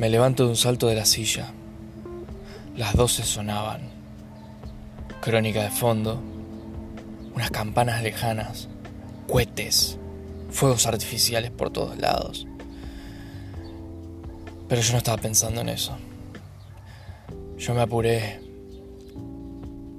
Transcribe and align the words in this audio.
Me 0.00 0.08
levanto 0.08 0.44
de 0.44 0.48
un 0.48 0.56
salto 0.56 0.86
de 0.86 0.94
la 0.94 1.04
silla. 1.04 1.52
Las 2.74 2.94
doce 2.94 3.22
sonaban. 3.22 3.82
Crónica 5.20 5.62
de 5.62 5.68
fondo. 5.68 6.22
Unas 7.34 7.50
campanas 7.50 8.02
lejanas. 8.02 8.70
Cohetes. 9.28 9.98
Fuegos 10.48 10.86
artificiales 10.86 11.50
por 11.50 11.68
todos 11.68 11.98
lados. 11.98 12.46
Pero 14.70 14.80
yo 14.80 14.92
no 14.92 14.98
estaba 14.98 15.20
pensando 15.20 15.60
en 15.60 15.68
eso. 15.68 15.98
Yo 17.58 17.74
me 17.74 17.82
apuré 17.82 18.40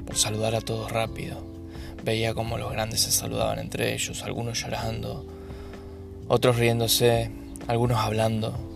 por 0.08 0.18
saludar 0.18 0.56
a 0.56 0.62
todos 0.62 0.92
rápido. 0.92 1.46
Veía 2.04 2.34
como 2.34 2.58
los 2.58 2.72
grandes 2.72 3.02
se 3.02 3.12
saludaban 3.12 3.60
entre 3.60 3.94
ellos, 3.94 4.24
algunos 4.24 4.60
llorando, 4.64 5.28
otros 6.28 6.56
riéndose, 6.56 7.30
algunos 7.68 8.00
hablando, 8.00 8.71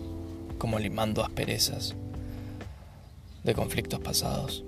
como 0.58 0.78
limando 0.78 1.24
asperezas 1.24 1.94
de 3.44 3.54
conflictos 3.54 4.00
pasados. 4.00 4.64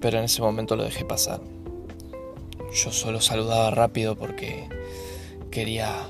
Pero 0.00 0.18
en 0.18 0.24
ese 0.24 0.42
momento 0.42 0.76
lo 0.76 0.84
dejé 0.84 1.04
pasar. 1.04 1.40
Yo 2.74 2.90
solo 2.90 3.20
saludaba 3.20 3.70
rápido 3.70 4.16
porque 4.16 4.68
quería 5.50 6.08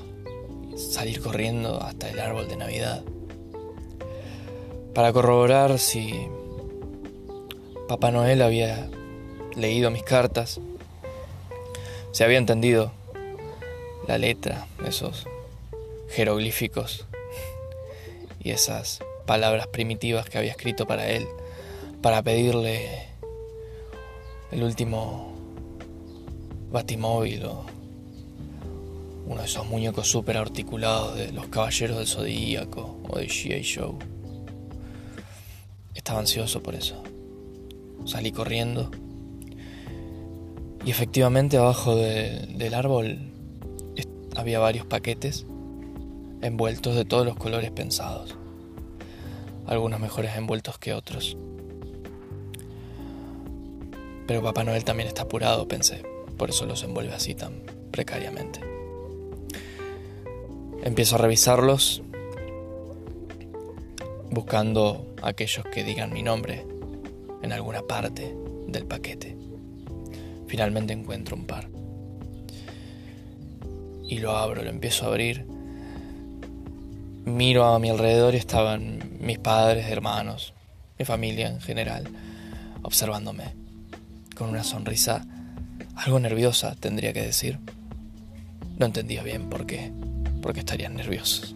salir 0.75 1.21
corriendo 1.21 1.81
hasta 1.81 2.09
el 2.09 2.19
árbol 2.19 2.47
de 2.47 2.57
Navidad 2.57 3.03
para 4.93 5.11
corroborar 5.11 5.79
si 5.79 6.27
Papá 7.87 8.11
Noel 8.11 8.41
había 8.41 8.89
leído 9.55 9.91
mis 9.91 10.03
cartas 10.03 10.59
se 12.11 12.23
había 12.23 12.37
entendido 12.37 12.91
la 14.07 14.19
letra, 14.19 14.67
esos 14.85 15.25
jeroglíficos 16.09 17.07
y 18.43 18.51
esas 18.51 18.99
palabras 19.25 19.67
primitivas 19.67 20.29
que 20.29 20.37
había 20.37 20.51
escrito 20.51 20.85
para 20.85 21.09
él, 21.09 21.27
para 22.01 22.21
pedirle 22.21 23.07
el 24.51 24.63
último 24.63 25.33
batimóvil 26.71 27.45
o 27.45 27.65
uno 29.25 29.39
de 29.39 29.47
esos 29.47 29.65
muñecos 29.67 30.07
súper 30.07 30.37
articulados 30.37 31.15
de 31.15 31.31
los 31.31 31.47
caballeros 31.47 31.97
del 31.97 32.07
zodíaco 32.07 32.99
o 33.09 33.17
de 33.17 33.27
G.I. 33.27 33.61
Show. 33.61 33.97
Estaba 35.95 36.19
ansioso 36.19 36.61
por 36.61 36.75
eso. 36.75 37.01
Salí 38.05 38.33
corriendo 38.33 38.91
y 40.85 40.91
efectivamente 40.91 41.57
abajo 41.57 41.95
del 41.95 42.73
árbol 42.73 43.29
había 44.35 44.59
varios 44.59 44.85
paquetes 44.85 45.45
envueltos 46.43 46.95
de 46.95 47.05
todos 47.05 47.25
los 47.25 47.37
colores 47.37 47.71
pensados. 47.71 48.35
Algunos 49.65 49.99
mejores 49.99 50.35
envueltos 50.35 50.77
que 50.77 50.93
otros. 50.93 51.37
Pero 54.27 54.41
Papá 54.41 54.63
Noel 54.63 54.83
también 54.83 55.07
está 55.07 55.23
apurado, 55.23 55.67
pensé. 55.67 56.03
Por 56.37 56.49
eso 56.49 56.65
los 56.65 56.83
envuelve 56.83 57.13
así 57.13 57.33
tan 57.33 57.63
precariamente. 57.91 58.59
Empiezo 60.83 61.15
a 61.15 61.19
revisarlos, 61.19 62.03
buscando 64.29 65.15
aquellos 65.21 65.65
que 65.65 65.85
digan 65.85 66.11
mi 66.11 66.23
nombre 66.23 66.65
en 67.41 67.53
alguna 67.53 67.83
parte 67.83 68.35
del 68.67 68.85
paquete. 68.85 69.37
Finalmente 70.47 70.91
encuentro 70.91 71.37
un 71.37 71.45
par. 71.45 71.69
Y 74.03 74.19
lo 74.19 74.31
abro, 74.35 74.61
lo 74.61 74.69
empiezo 74.69 75.05
a 75.05 75.07
abrir. 75.09 75.52
Miro 77.25 77.65
a 77.65 77.79
mi 77.79 77.89
alrededor 77.89 78.35
y 78.35 78.37
estaban 78.37 79.17
mis 79.19 79.39
padres, 79.39 79.87
hermanos, 79.87 80.53
mi 80.99 81.05
familia 81.05 81.47
en 81.47 81.61
general, 81.61 82.07
observándome, 82.81 83.53
con 84.35 84.49
una 84.49 84.63
sonrisa 84.63 85.25
algo 85.95 86.19
nerviosa, 86.19 86.75
tendría 86.79 87.13
que 87.13 87.21
decir. 87.21 87.59
No 88.77 88.87
entendía 88.87 89.23
bien 89.23 89.49
por 89.49 89.65
qué, 89.65 89.91
porque 90.41 90.61
estarían 90.61 90.95
nerviosos. 90.95 91.55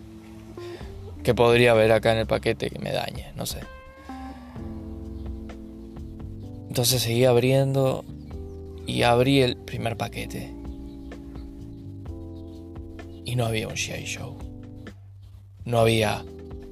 ¿Qué 1.23 1.33
podría 1.33 1.72
haber 1.72 1.91
acá 1.91 2.13
en 2.13 2.19
el 2.19 2.27
paquete 2.27 2.69
que 2.69 2.79
me 2.79 2.91
dañe? 2.91 3.31
No 3.35 3.45
sé. 3.45 3.59
Entonces 6.69 7.01
seguí 7.01 7.25
abriendo 7.25 8.06
y 8.85 9.01
abrí 9.01 9.41
el 9.41 9.57
primer 9.57 9.97
paquete. 9.97 10.53
Y 13.25 13.35
no 13.35 13.45
había 13.45 13.67
un 13.67 13.73
G.I. 13.73 14.06
Show. 14.06 14.46
No 15.67 15.79
había 15.79 16.23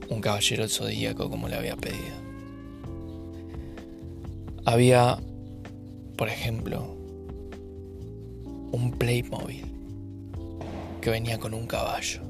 un 0.08 0.22
caballero 0.22 0.70
zodíaco 0.70 1.30
como 1.30 1.50
le 1.50 1.58
había 1.58 1.76
pedido. 1.76 2.16
Había, 4.64 5.20
por 6.16 6.30
ejemplo, 6.30 6.96
un 8.72 8.96
Playmobil 8.98 9.66
que 11.02 11.10
venía 11.10 11.38
con 11.40 11.54
un 11.54 11.68
caballo. 11.68 12.22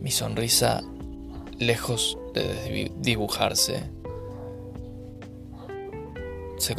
Mi 0.00 0.10
sonrisa, 0.10 0.82
lejos 1.58 2.16
de 2.32 2.90
dibujarse, 3.00 3.82
se, 6.56 6.74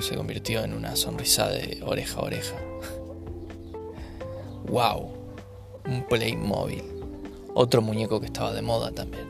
se 0.00 0.16
convirtió 0.16 0.64
en 0.64 0.74
una 0.74 0.96
sonrisa 0.96 1.48
de 1.48 1.80
oreja 1.86 2.18
a 2.18 2.22
oreja. 2.24 2.56
¡Wow! 4.66 5.17
Un 5.86 6.04
Playmobil. 6.08 6.84
Otro 7.54 7.82
muñeco 7.82 8.20
que 8.20 8.26
estaba 8.26 8.52
de 8.52 8.62
moda 8.62 8.92
también. 8.92 9.26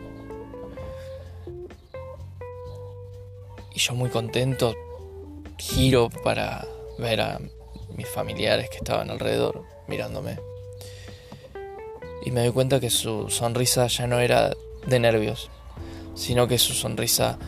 Y 3.75 3.79
yo 3.79 3.95
muy 3.95 4.11
contento 4.11 4.75
giro 5.57 6.11
para 6.25 6.67
ver 6.99 7.21
a 7.21 7.41
mis 7.97 8.09
familiares 8.09 8.69
que 8.71 8.79
estaban 8.79 9.11
alrededor 9.11 9.65
mirándome. 9.87 10.39
Y 12.25 12.31
me 12.31 12.43
doy 12.43 12.53
cuenta 12.53 12.81
que 12.81 12.91
su 12.91 13.29
sonrisa 13.29 13.87
ya 13.87 14.07
no 14.07 14.21
era 14.21 14.55
de 14.87 14.99
nervios, 14.99 15.51
sino 16.15 16.49
que 16.49 16.59
su 16.59 16.75
sonrisa 16.75 17.39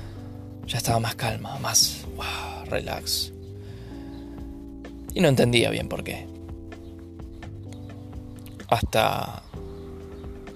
ya 0.67 0.79
estaba 0.79 1.01
más 1.01 1.17
calma, 1.17 1.59
más 1.59 2.05
wow, 2.17 2.65
relax. 2.67 3.33
Y 5.15 5.21
no 5.21 5.29
entendía 5.29 5.71
bien 5.71 5.89
por 5.89 6.05
qué. 6.05 6.27
Hasta 8.71 9.43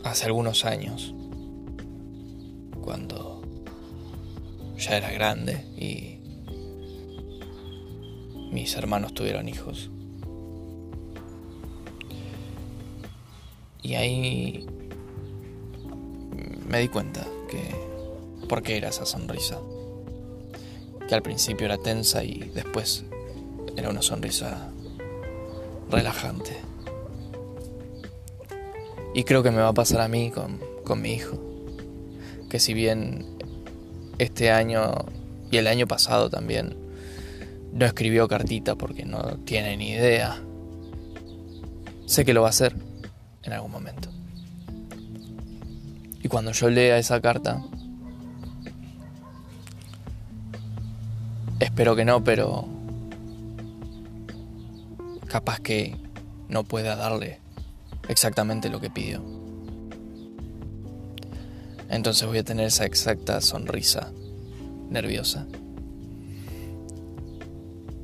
hace 0.04 0.26
algunos 0.26 0.64
años, 0.64 1.12
cuando 2.80 3.42
ya 4.78 4.96
era 4.96 5.10
grande 5.10 5.64
y 5.76 6.20
mis 8.52 8.76
hermanos 8.76 9.14
tuvieron 9.14 9.48
hijos. 9.48 9.90
Y 13.82 13.94
ahí 13.96 14.64
me 16.68 16.78
di 16.80 16.88
cuenta 16.88 17.26
que 17.50 17.74
por 18.48 18.62
qué 18.62 18.76
era 18.76 18.88
esa 18.90 19.04
sonrisa 19.04 19.58
que 21.08 21.14
al 21.14 21.22
principio 21.22 21.66
era 21.66 21.78
tensa 21.78 22.24
y 22.24 22.50
después 22.54 23.04
era 23.76 23.90
una 23.90 24.02
sonrisa 24.02 24.70
relajante. 25.90 26.73
Y 29.14 29.24
creo 29.24 29.42
que 29.42 29.50
me 29.50 29.58
va 29.58 29.68
a 29.68 29.72
pasar 29.72 30.00
a 30.00 30.08
mí 30.08 30.30
con, 30.30 30.60
con 30.84 31.00
mi 31.00 31.12
hijo, 31.12 31.38
que 32.50 32.58
si 32.58 32.74
bien 32.74 33.24
este 34.18 34.50
año 34.50 34.92
y 35.50 35.56
el 35.56 35.66
año 35.66 35.86
pasado 35.86 36.30
también 36.30 36.76
no 37.72 37.86
escribió 37.86 38.28
cartita 38.28 38.74
porque 38.74 39.04
no 39.04 39.38
tiene 39.44 39.76
ni 39.76 39.90
idea, 39.90 40.42
sé 42.06 42.24
que 42.24 42.34
lo 42.34 42.42
va 42.42 42.48
a 42.48 42.50
hacer 42.50 42.74
en 43.44 43.52
algún 43.52 43.70
momento. 43.70 44.08
Y 46.22 46.28
cuando 46.28 46.52
yo 46.52 46.68
lea 46.70 46.98
esa 46.98 47.20
carta, 47.20 47.62
Espero 51.60 51.96
que 51.96 52.04
no, 52.04 52.22
pero 52.22 52.66
capaz 55.26 55.60
que 55.60 55.96
no 56.48 56.62
pueda 56.64 56.94
darle 56.94 57.40
exactamente 58.08 58.68
lo 58.68 58.80
que 58.80 58.90
pidió. 58.90 59.22
Entonces 61.88 62.26
voy 62.26 62.38
a 62.38 62.44
tener 62.44 62.66
esa 62.66 62.84
exacta 62.84 63.40
sonrisa 63.40 64.12
nerviosa. 64.90 65.46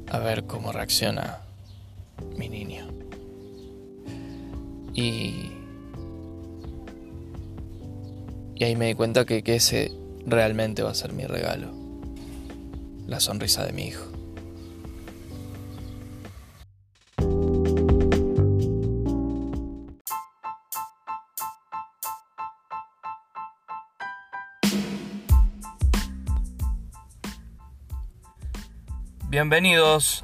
A 0.08 0.18
ver 0.18 0.44
cómo 0.44 0.72
reacciona 0.72 1.38
mi 2.36 2.48
niño. 2.48 2.86
Y... 4.94 5.52
Y 8.56 8.64
ahí 8.64 8.76
me 8.76 8.88
di 8.88 8.94
cuenta 8.94 9.24
que, 9.24 9.42
que 9.42 9.54
ese 9.54 9.90
realmente 10.26 10.82
va 10.82 10.90
a 10.90 10.94
ser 10.94 11.14
mi 11.14 11.24
regalo 11.24 11.80
la 13.10 13.18
sonrisa 13.18 13.66
de 13.66 13.72
mi 13.72 13.88
hijo. 13.88 14.09
Bienvenidos 29.40 30.22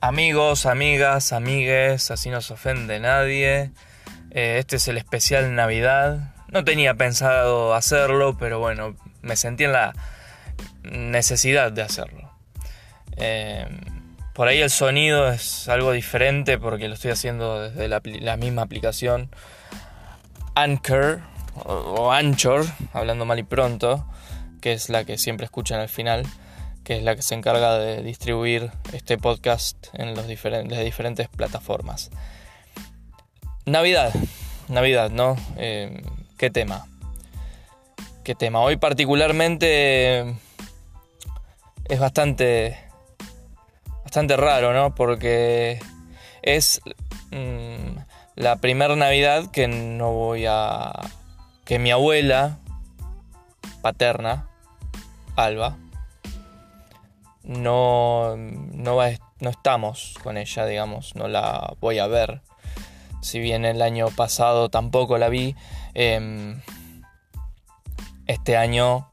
amigos, 0.00 0.64
amigas, 0.64 1.34
amigues, 1.34 2.10
así 2.10 2.30
no 2.30 2.40
se 2.40 2.54
ofende 2.54 2.98
nadie. 2.98 3.70
Eh, 4.30 4.56
este 4.58 4.76
es 4.76 4.88
el 4.88 4.96
especial 4.96 5.54
Navidad. 5.54 6.34
No 6.48 6.64
tenía 6.64 6.94
pensado 6.94 7.74
hacerlo, 7.74 8.38
pero 8.38 8.58
bueno, 8.58 8.96
me 9.20 9.36
sentí 9.36 9.64
en 9.64 9.72
la 9.72 9.92
necesidad 10.84 11.70
de 11.70 11.82
hacerlo. 11.82 12.32
Eh, 13.18 13.68
por 14.32 14.48
ahí 14.48 14.62
el 14.62 14.70
sonido 14.70 15.30
es 15.30 15.68
algo 15.68 15.92
diferente 15.92 16.56
porque 16.56 16.88
lo 16.88 16.94
estoy 16.94 17.10
haciendo 17.10 17.68
desde 17.68 17.88
la, 17.88 18.36
misma 18.38 18.62
aplicación 18.62 19.28
Anchor 20.54 21.20
o 21.66 22.10
Anchor, 22.10 22.64
hablando 22.94 23.26
mal 23.26 23.38
y 23.38 23.42
pronto, 23.42 24.06
que 24.62 24.72
es 24.72 24.88
la 24.88 25.04
que 25.04 25.18
siempre 25.18 25.44
escuchan 25.44 25.78
al 25.78 25.90
final 25.90 26.24
que 26.84 26.96
es 26.96 27.02
la 27.02 27.14
que 27.14 27.22
se 27.22 27.34
encarga 27.34 27.78
de 27.78 28.02
distribuir 28.02 28.70
este 28.92 29.18
podcast 29.18 29.88
en 29.94 30.14
los 30.14 30.26
diferentes, 30.26 30.76
las 30.76 30.84
diferentes 30.84 31.28
plataformas. 31.28 32.10
Navidad, 33.66 34.12
Navidad, 34.68 35.10
¿no? 35.10 35.36
Eh, 35.56 36.02
¿Qué 36.38 36.50
tema? 36.50 36.86
¿Qué 38.24 38.34
tema? 38.34 38.60
Hoy 38.60 38.76
particularmente 38.76 40.20
es 41.84 41.98
bastante, 41.98 42.78
bastante 44.04 44.36
raro, 44.36 44.72
¿no? 44.72 44.94
Porque 44.94 45.80
es 46.42 46.80
mm, 47.30 47.98
la 48.36 48.56
primera 48.56 48.96
Navidad 48.96 49.50
que 49.50 49.68
no 49.68 50.12
voy 50.12 50.46
a... 50.48 50.92
que 51.64 51.78
mi 51.78 51.90
abuela 51.90 52.58
paterna, 53.82 54.48
Alba, 55.36 55.76
no, 57.42 58.36
no, 58.36 59.02
estamos 59.02 60.14
con 60.22 60.36
ella, 60.36 60.66
digamos, 60.66 61.14
no 61.16 61.28
la 61.28 61.74
voy 61.80 61.98
a 61.98 62.06
ver. 62.06 62.42
Si 63.22 63.38
bien 63.38 63.64
el 63.64 63.82
año 63.82 64.08
pasado 64.08 64.68
tampoco 64.70 65.18
la 65.18 65.28
vi, 65.28 65.54
em, 65.94 66.60
este 68.26 68.56
año 68.56 69.10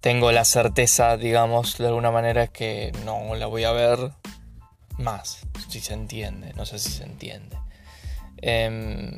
tengo 0.00 0.32
la 0.32 0.44
certeza, 0.44 1.16
digamos, 1.16 1.78
de 1.78 1.88
alguna 1.88 2.10
manera 2.10 2.46
que 2.46 2.92
no 3.04 3.34
la 3.34 3.46
voy 3.46 3.64
a 3.64 3.72
ver 3.72 4.12
más, 4.98 5.40
si 5.68 5.80
se 5.80 5.94
entiende, 5.94 6.52
no 6.54 6.66
sé 6.66 6.78
si 6.78 6.90
se 6.90 7.04
entiende. 7.04 7.56
Em, 8.36 9.12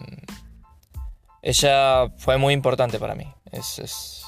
ella 1.43 2.09
fue 2.19 2.39
muy 2.39 2.55
importante 2.55 2.99
para 2.99 3.15
mí, 3.15 3.27
es, 3.51 4.25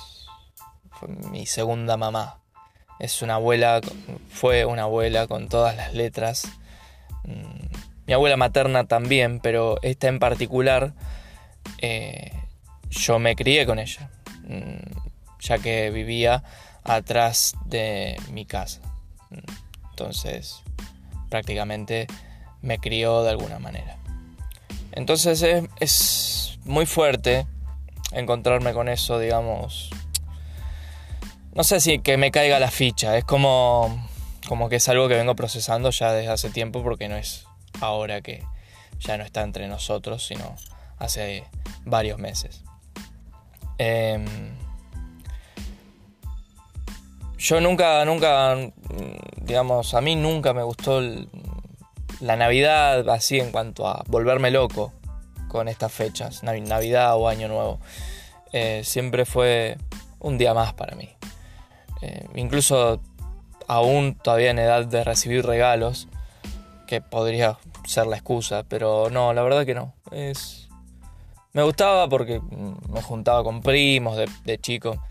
fue 0.90 1.08
mi 1.08 1.46
segunda 1.46 1.96
mamá. 1.96 2.37
Es 2.98 3.22
una 3.22 3.34
abuela, 3.34 3.80
fue 4.30 4.64
una 4.64 4.82
abuela 4.82 5.26
con 5.26 5.48
todas 5.48 5.76
las 5.76 5.94
letras. 5.94 6.48
Mm, 7.24 7.66
mi 8.06 8.12
abuela 8.12 8.36
materna 8.36 8.86
también, 8.86 9.40
pero 9.40 9.78
esta 9.82 10.08
en 10.08 10.18
particular, 10.18 10.94
eh, 11.78 12.32
yo 12.90 13.18
me 13.18 13.36
crié 13.36 13.66
con 13.66 13.78
ella, 13.78 14.10
mm, 14.44 14.98
ya 15.40 15.58
que 15.58 15.90
vivía 15.90 16.42
atrás 16.84 17.54
de 17.66 18.16
mi 18.32 18.46
casa. 18.46 18.80
Entonces, 19.90 20.62
prácticamente 21.28 22.06
me 22.62 22.78
crió 22.78 23.22
de 23.22 23.30
alguna 23.30 23.58
manera. 23.58 23.98
Entonces 24.92 25.42
es, 25.42 25.64
es 25.80 26.58
muy 26.64 26.86
fuerte 26.86 27.46
encontrarme 28.12 28.72
con 28.72 28.88
eso, 28.88 29.18
digamos, 29.18 29.90
no 31.58 31.64
sé 31.64 31.80
si 31.80 31.98
que 31.98 32.16
me 32.16 32.30
caiga 32.30 32.60
la 32.60 32.70
ficha, 32.70 33.18
es 33.18 33.24
como, 33.24 34.08
como 34.46 34.68
que 34.68 34.76
es 34.76 34.88
algo 34.88 35.08
que 35.08 35.16
vengo 35.16 35.34
procesando 35.34 35.90
ya 35.90 36.12
desde 36.12 36.30
hace 36.30 36.50
tiempo 36.50 36.84
porque 36.84 37.08
no 37.08 37.16
es 37.16 37.46
ahora 37.80 38.20
que 38.20 38.44
ya 39.00 39.18
no 39.18 39.24
está 39.24 39.42
entre 39.42 39.66
nosotros, 39.66 40.24
sino 40.24 40.54
hace 40.98 41.42
varios 41.84 42.20
meses. 42.20 42.62
Em, 43.76 44.24
yo 47.38 47.60
nunca, 47.60 48.04
nunca, 48.04 48.56
digamos, 49.40 49.94
a 49.94 50.00
mí 50.00 50.14
nunca 50.14 50.54
me 50.54 50.62
gustó 50.62 51.00
la 52.20 52.36
Navidad 52.36 53.08
así 53.08 53.40
en 53.40 53.50
cuanto 53.50 53.88
a 53.88 54.04
volverme 54.06 54.52
loco 54.52 54.92
con 55.48 55.66
estas 55.66 55.90
fechas, 55.90 56.44
Navidad 56.44 57.16
o 57.16 57.26
Año 57.26 57.48
Nuevo. 57.48 57.80
Eh, 58.52 58.82
siempre 58.84 59.24
fue 59.24 59.76
un 60.20 60.38
día 60.38 60.54
más 60.54 60.72
para 60.72 60.94
mí. 60.94 61.18
Eh, 62.02 62.26
incluso 62.34 63.00
aún 63.66 64.14
todavía 64.14 64.50
en 64.50 64.58
edad 64.58 64.86
de 64.86 65.04
recibir 65.04 65.44
regalos, 65.44 66.08
que 66.86 67.00
podría 67.00 67.58
ser 67.84 68.06
la 68.06 68.16
excusa, 68.16 68.64
pero 68.66 69.10
no, 69.10 69.32
la 69.32 69.42
verdad 69.42 69.64
que 69.66 69.74
no. 69.74 69.94
Es... 70.10 70.68
Me 71.52 71.62
gustaba 71.62 72.08
porque 72.08 72.40
me 72.40 73.02
juntaba 73.02 73.44
con 73.44 73.62
primos 73.62 74.16
de, 74.44 74.58
chico, 74.58 75.02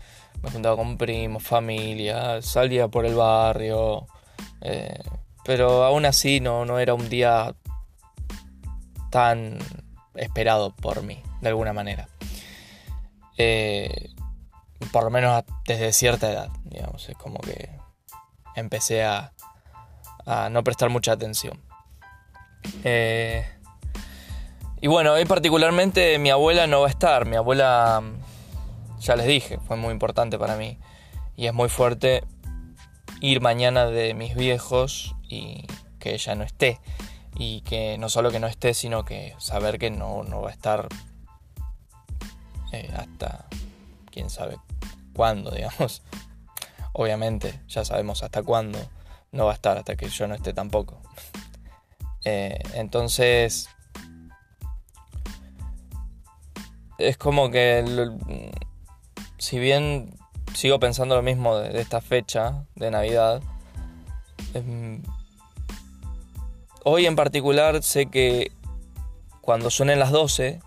me 0.42 0.50
juntaba 0.50 0.76
con 0.76 0.96
primos, 0.96 1.42
familia, 1.42 2.42
salía 2.42 2.88
por 2.88 3.06
el 3.06 3.14
barrio, 3.14 4.06
eh, 4.60 5.02
pero 5.44 5.84
aún 5.84 6.06
así 6.06 6.40
no, 6.40 6.64
no 6.64 6.78
era 6.78 6.94
un 6.94 7.08
día 7.08 7.54
tan 9.10 9.58
esperado 10.14 10.74
por 10.74 11.02
mí, 11.02 11.22
de 11.40 11.48
alguna 11.48 11.72
manera. 11.72 12.08
Eh, 13.36 14.10
por 14.92 15.04
lo 15.04 15.10
menos 15.10 15.44
desde 15.66 15.92
cierta 15.92 16.30
edad, 16.30 16.48
digamos, 16.64 17.08
es 17.08 17.16
como 17.16 17.38
que 17.40 17.70
empecé 18.54 19.04
a, 19.04 19.32
no 20.50 20.62
prestar 20.62 20.90
mucha 20.90 21.12
atención. 21.12 21.58
Eh, 22.84 23.46
y 24.80 24.86
bueno, 24.86 25.12
hoy 25.12 25.24
particularmente 25.24 26.18
mi 26.18 26.30
abuela 26.30 26.66
no 26.66 26.82
va 26.82 26.88
a 26.88 26.90
estar, 26.90 27.24
mi 27.24 27.36
abuela, 27.36 28.02
ya 29.00 29.16
les 29.16 29.26
dije, 29.26 29.58
fue 29.66 29.76
muy 29.76 29.90
importante 29.90 30.38
para 30.38 30.56
mí 30.56 30.78
y 31.34 31.46
es 31.46 31.54
muy 31.54 31.68
fuerte 31.68 32.24
ir 33.20 33.40
mañana 33.40 33.86
de 33.86 34.14
mis 34.14 34.34
viejos 34.34 35.14
y 35.28 35.66
que 35.98 36.14
ella 36.14 36.34
no 36.34 36.44
esté. 36.44 36.80
Y 37.40 37.60
que 37.60 37.96
no 37.98 38.08
solo 38.08 38.32
que 38.32 38.40
no 38.40 38.48
esté, 38.48 38.74
sino 38.74 39.04
que 39.04 39.34
saber 39.38 39.78
que 39.78 39.90
no, 39.90 40.24
va 40.42 40.48
a 40.48 40.52
estar 40.52 40.88
eh, 42.72 42.92
hasta 42.96 43.46
quién 44.10 44.28
sabe 44.28 44.56
cuándo, 45.18 45.50
digamos. 45.54 46.02
Obviamente, 46.92 47.60
ya 47.66 47.84
sabemos 47.84 48.22
hasta 48.22 48.42
cuándo. 48.42 48.78
No 49.32 49.46
va 49.46 49.50
a 49.50 49.54
estar 49.54 49.76
hasta 49.76 49.96
que 49.96 50.08
yo 50.08 50.28
no 50.28 50.34
esté 50.34 50.54
tampoco. 50.54 51.02
Eh, 52.24 52.58
entonces, 52.74 53.68
es 56.98 57.16
como 57.16 57.50
que, 57.50 57.84
si 59.38 59.58
bien 59.58 60.18
sigo 60.52 60.78
pensando 60.80 61.14
lo 61.14 61.22
mismo 61.22 61.56
de, 61.56 61.80
esta 61.80 62.00
fecha 62.02 62.66
de 62.74 62.90
Navidad, 62.90 63.40
hoy 66.84 67.06
en 67.06 67.16
particular 67.16 67.82
sé 67.82 68.06
que 68.06 68.50
cuando 69.40 69.70
suenen 69.70 70.00
las 70.00 70.10
12, 70.10 70.60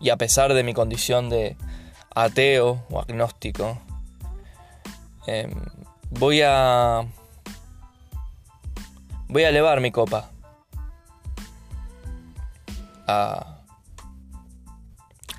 y 0.00 0.08
a 0.08 0.16
pesar 0.16 0.54
de 0.54 0.64
mi 0.64 0.72
condición 0.74 1.28
de 1.28 1.56
ateo 2.14 2.84
o 2.90 3.00
agnóstico, 3.00 3.78
em, 5.26 5.52
voy 6.10 6.42
a 6.42 7.06
voy 9.28 9.44
a 9.44 9.48
elevar 9.48 9.80
mi 9.80 9.90
copa 9.90 10.30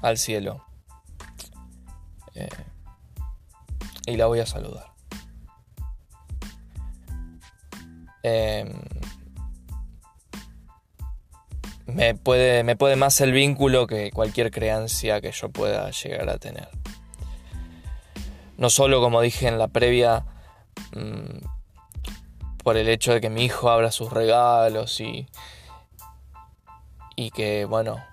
al 0.02 0.18
cielo 0.18 0.66
eh, 2.36 2.50
y 4.06 4.18
la 4.18 4.26
voy 4.26 4.40
a 4.40 4.46
saludar. 4.46 4.92
Em, 8.24 8.72
me 11.94 12.16
puede, 12.16 12.64
me 12.64 12.76
puede 12.76 12.96
más 12.96 13.22
el 13.22 13.32
vínculo 13.32 13.88
que 13.88 14.12
cualquier 14.12 14.52
creencia 14.52 15.22
que 15.22 15.32
yo 15.32 15.50
pueda 15.50 15.90
llegar 15.92 16.30
a 16.30 16.38
tener. 16.38 16.70
No 18.58 18.70
solo, 18.70 19.02
como 19.02 19.22
dije 19.22 19.48
en 19.48 19.58
la 19.58 19.68
previa, 19.68 20.26
mm, 20.96 21.46
por 22.64 22.78
el 22.78 22.88
hecho 22.88 23.14
de 23.14 23.22
que 23.22 23.30
mi 23.30 23.44
hijo 23.44 23.70
abra 23.70 23.92
sus 23.92 24.12
regalos 24.12 25.00
y, 25.00 25.28
y 27.16 27.32
que, 27.32 27.66
bueno, 27.66 28.04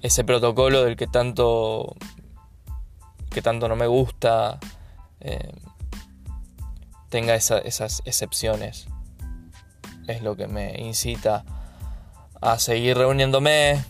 ese 0.00 0.24
protocolo 0.24 0.84
del 0.84 0.96
que 0.96 1.06
tanto, 1.06 1.96
que 3.30 3.42
tanto 3.42 3.68
no 3.68 3.76
me 3.76 3.86
gusta, 3.86 4.58
eh, 5.20 5.52
tenga 7.08 7.34
esas 7.34 8.02
excepciones. 8.04 8.86
Es 10.06 10.22
lo 10.22 10.36
que 10.36 10.46
me 10.46 10.80
incita 10.80 11.44
a 12.42 12.58
seguir 12.58 12.98
reuniéndome, 12.98 13.82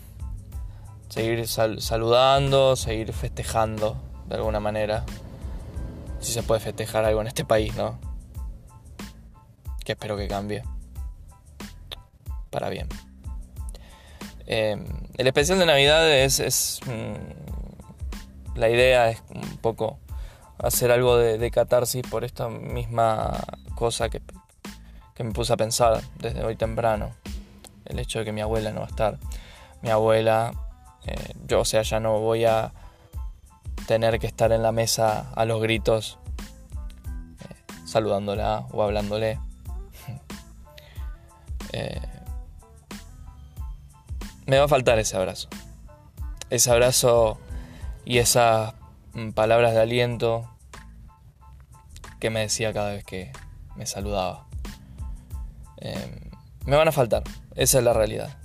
seguir 1.09 1.45
saludando, 1.47 2.77
seguir 2.77 3.11
festejando 3.11 3.97
de 4.27 4.35
alguna 4.35 4.61
manera. 4.61 5.03
Si 6.19 6.31
se 6.31 6.43
puede 6.43 6.61
festejar 6.61 7.03
algo 7.03 7.19
en 7.19 7.27
este 7.27 7.43
país, 7.43 7.75
¿no? 7.75 7.99
que 9.83 9.93
espero 9.93 10.17
que 10.17 10.27
cambie 10.27 10.63
para 12.49 12.69
bien. 12.69 12.87
Em, 14.45 14.85
el 15.17 15.27
especial 15.27 15.59
de 15.59 15.65
Navidad 15.65 16.09
es, 16.11 16.79
mm, 16.85 18.57
la 18.57 18.69
idea 18.69 19.09
es 19.09 19.21
un 19.33 19.57
poco 19.57 19.99
hacer 20.57 20.91
algo 20.91 21.17
de, 21.17 21.51
catarsis 21.51 22.03
por 22.09 22.23
esta 22.23 22.49
misma 22.49 23.37
cosa 23.75 24.09
que, 24.09 24.21
que, 25.15 25.23
me 25.23 25.31
puse 25.31 25.51
a 25.53 25.57
pensar 25.57 26.01
desde 26.19 26.43
hoy 26.43 26.55
temprano. 26.55 27.11
El 27.85 27.99
hecho 27.99 28.19
de 28.19 28.25
que 28.25 28.31
mi 28.31 28.41
abuela 28.41 28.71
no 28.71 28.81
va 28.81 28.85
a 28.85 28.89
estar. 28.89 29.19
Mi 29.81 29.89
abuela, 29.89 30.53
eh, 31.05 31.33
yo 31.47 31.61
o 31.61 31.65
sea, 31.65 31.81
ya 31.81 31.99
no 31.99 32.19
voy 32.19 32.45
a 32.45 32.71
tener 33.87 34.19
que 34.19 34.27
estar 34.27 34.51
en 34.51 34.63
la 34.63 34.71
mesa 34.71 35.31
a 35.35 35.45
los 35.45 35.61
gritos 35.61 36.17
eh, 37.07 37.75
saludándola 37.85 38.65
o 38.71 38.83
hablándole. 38.83 39.39
Eh, 41.75 41.99
me 44.45 44.59
va 44.59 44.65
a 44.65 44.67
faltar 44.67 44.99
ese 44.99 45.17
abrazo. 45.17 45.49
Ese 46.51 46.69
abrazo 46.69 47.39
y 48.05 48.19
esas 48.19 48.75
mm, 49.13 49.31
palabras 49.31 49.73
de 49.73 49.81
aliento 49.81 50.47
que 52.19 52.29
me 52.29 52.41
decía 52.41 52.71
cada 52.73 52.91
vez 52.91 53.03
que 53.03 53.31
me 53.75 53.85
saludaba. 53.85 54.45
Em, 55.77 56.31
me 56.65 56.75
van 56.75 56.87
a 56.87 56.91
faltar, 56.91 57.23
esa 57.55 57.77
es 57.77 57.83
la 57.83 57.93
realidad. 57.93 58.37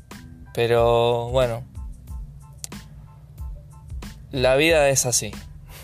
Pero 0.54 1.28
bueno, 1.28 1.62
la 4.30 4.56
vida 4.56 4.88
es 4.88 5.06
así. 5.06 5.30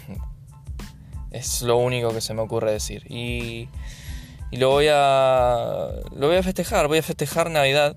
Es 1.30 1.62
lo 1.62 1.78
único 1.78 2.12
que 2.14 2.20
se 2.20 2.32
me 2.32 2.42
ocurre 2.42 2.70
decir. 2.70 3.10
Y, 3.10 3.68
y 4.52 4.56
lo 4.56 4.70
voy 4.70 4.86
a. 4.88 5.88
Lo 6.14 6.28
voy 6.28 6.36
a 6.36 6.42
festejar. 6.44 6.86
Voy 6.86 6.98
a 6.98 7.02
festejar 7.02 7.50
Navidad. 7.50 7.96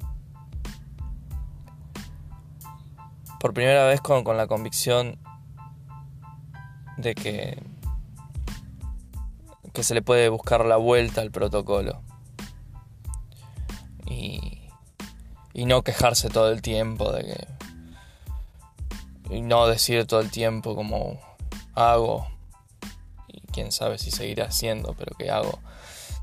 Por 3.39 3.53
primera 3.53 3.85
vez 3.85 4.01
con, 4.01 4.23
con 4.23 4.37
la 4.37 4.47
convicción 4.47 5.19
de 6.97 7.13
que. 7.13 7.61
que 9.71 9.83
se 9.83 9.93
le 9.93 10.01
puede 10.01 10.29
buscar 10.29 10.65
la 10.65 10.77
vuelta 10.77 11.21
al 11.21 11.29
protocolo. 11.29 12.01
Y 15.57 15.65
no 15.65 15.81
quejarse 15.81 16.29
todo 16.29 16.51
el 16.51 16.61
tiempo 16.61 17.11
de 17.11 17.23
que 17.23 17.47
y 19.35 19.41
no 19.41 19.65
decir 19.65 20.05
todo 20.05 20.19
el 20.19 20.29
tiempo 20.29 20.75
como 20.75 21.19
hago 21.73 22.27
y 23.27 23.41
quién 23.51 23.71
sabe 23.71 23.97
si 23.97 24.11
seguiré 24.11 24.43
haciendo, 24.43 24.93
pero 24.93 25.17
que 25.17 25.31
hago. 25.31 25.59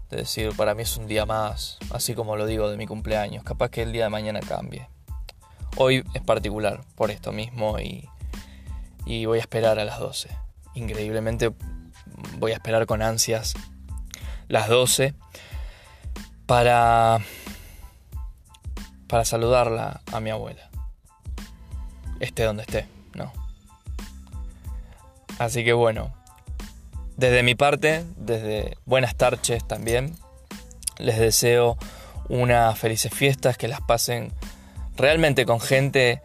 De 0.09 0.19
decir, 0.19 0.55
para 0.57 0.77
mí 0.77 0.85
es 0.85 0.97
un 0.97 1.09
día 1.09 1.27
más, 1.27 1.79
así 1.91 2.15
como 2.15 2.37
lo 2.37 2.47
digo 2.47 2.71
de 2.71 2.77
mi 2.77 2.87
cumpleaños, 2.87 3.43
capaz 3.43 3.71
que 3.71 3.83
el 3.83 3.91
día 3.91 4.05
de 4.05 4.11
mañana 4.11 4.39
cambie. 4.39 4.89
Hoy 5.77 6.05
es 6.15 6.23
particular 6.23 6.83
por 6.95 7.11
esto 7.11 7.33
mismo 7.33 7.81
y, 7.81 8.09
y 9.05 9.27
voy 9.27 9.39
a 9.39 9.41
esperar 9.41 9.81
a 9.81 9.85
las 9.85 9.99
12. 9.99 10.29
Increíblemente 10.75 11.53
voy 12.39 12.53
a 12.53 12.55
esperar 12.55 12.87
con 12.87 13.03
ansias 13.03 13.55
las 14.47 14.69
12 14.69 15.13
para 16.47 17.19
para 19.15 19.25
saludarla 19.25 20.01
a 20.13 20.19
mi 20.19 20.31
abuela. 20.31 20.69
Esté 22.19 22.43
donde 22.43 22.65
esté. 22.65 22.89
¿no? 23.15 23.33
Así 25.39 25.63
que 25.63 25.73
bueno, 25.73 26.13
desde 27.17 27.45
mi 27.45 27.55
parte, 27.55 28.05
desde 28.17 28.77
Buenas 28.87 29.15
Tarches 29.15 29.69
también, 29.69 30.17
les 30.99 31.17
deseo 31.17 31.79
unas 32.29 32.77
felices 32.77 33.15
fiestas, 33.15 33.57
que 33.57 33.69
las 33.69 33.81
pasen 33.83 34.33
realmente 34.97 35.47
con 35.47 35.61
gente 35.61 36.21